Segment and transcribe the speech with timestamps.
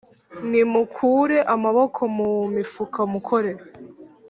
[0.49, 3.51] Nimukure amaboko mu mifuka mukore